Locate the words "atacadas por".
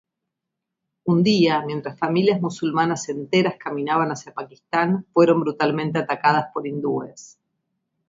5.99-6.65